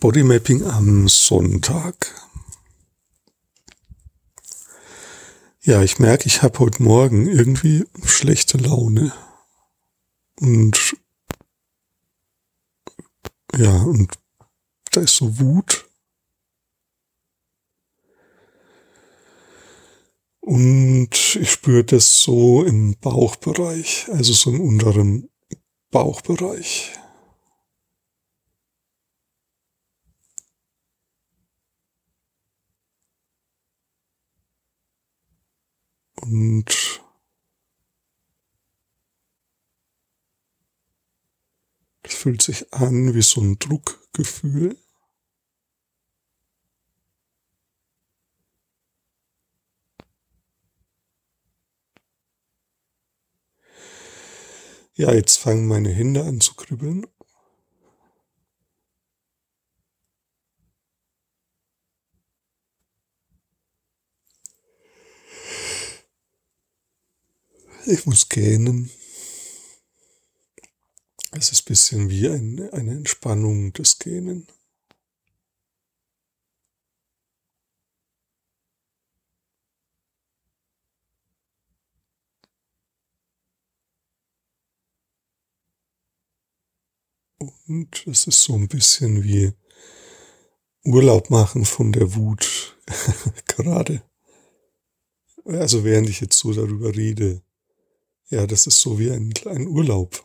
[0.00, 1.94] Bodymapping am Sonntag.
[5.60, 9.12] Ja, ich merke, ich habe heute Morgen irgendwie schlechte Laune.
[10.40, 10.96] Und
[13.54, 14.10] ja, und
[14.92, 15.86] da ist so Wut.
[20.40, 25.28] Und ich spüre das so im Bauchbereich, also so im unteren
[25.90, 26.94] Bauchbereich.
[36.30, 37.00] Und
[42.02, 44.76] es fühlt sich an wie so ein Druckgefühl.
[54.94, 57.06] Ja, jetzt fangen meine Hände an zu kribbeln.
[67.90, 68.88] Ich muss gähnen.
[71.32, 74.46] Es ist ein bisschen wie ein, eine Entspannung des Gähnen.
[87.66, 89.52] Und es ist so ein bisschen wie
[90.84, 92.78] Urlaub machen von der Wut
[93.48, 94.04] gerade.
[95.44, 97.42] Also während ich jetzt so darüber rede.
[98.30, 100.24] Ja, das ist so wie ein, ein Urlaub.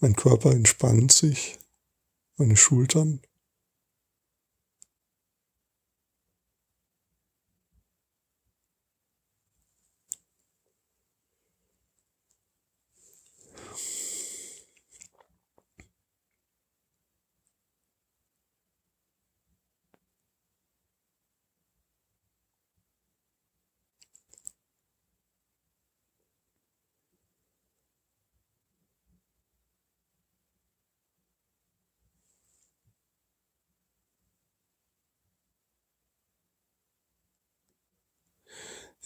[0.00, 1.56] Mein Körper entspannt sich,
[2.36, 3.20] meine Schultern.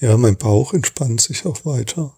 [0.01, 2.17] Ja, mein Bauch entspannt sich auch weiter.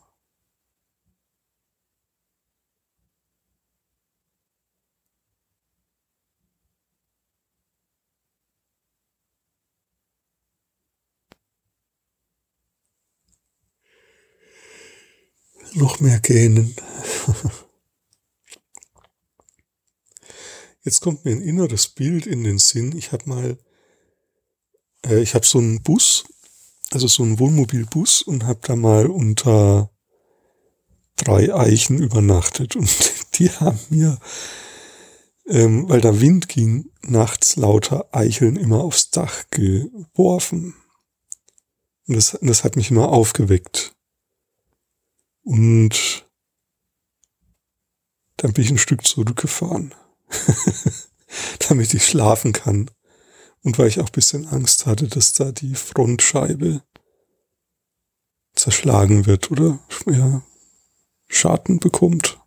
[15.74, 16.74] Noch mehr gähnen.
[20.82, 22.96] Jetzt kommt mir ein inneres Bild in den Sinn.
[22.96, 23.58] Ich habe mal,
[25.04, 26.24] äh, ich habe so einen Bus
[26.96, 29.90] also so ein Wohnmobilbus und habe da mal unter
[31.16, 32.88] drei Eichen übernachtet und
[33.38, 34.18] die haben mir,
[35.46, 40.74] ähm, weil da Wind ging, nachts lauter Eicheln immer aufs Dach geworfen.
[42.08, 43.94] Und das, das hat mich immer aufgeweckt.
[45.42, 46.26] Und
[48.38, 49.94] dann bin ich ein Stück zurückgefahren,
[51.68, 52.90] damit ich schlafen kann.
[53.66, 56.84] Und weil ich auch bisschen Angst hatte, dass da die Frontscheibe
[58.54, 60.46] zerschlagen wird oder ja,
[61.26, 62.38] Schaden bekommt.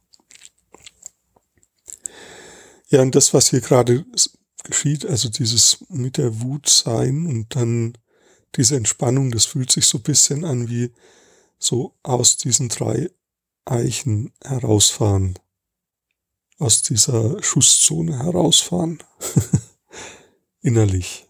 [2.88, 4.06] Ja, und das, was hier gerade
[4.64, 7.98] geschieht, also dieses mit der Wut sein und dann
[8.56, 10.94] diese Entspannung, das fühlt sich so ein bisschen an wie
[11.58, 13.10] so aus diesen drei
[13.66, 15.38] Eichen herausfahren.
[16.60, 19.04] Aus dieser Schusszone herausfahren.
[20.62, 21.28] innerlich.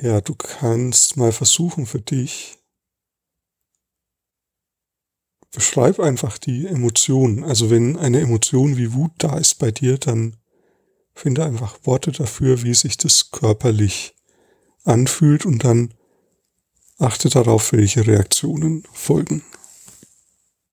[0.00, 2.58] Ja, du kannst mal versuchen für dich.
[5.52, 7.44] Beschreib einfach die Emotionen.
[7.44, 10.36] Also wenn eine Emotion wie Wut da ist bei dir, dann
[11.14, 14.14] finde einfach Worte dafür, wie sich das körperlich
[14.84, 15.94] anfühlt und dann
[16.98, 19.44] achte darauf, welche Reaktionen folgen.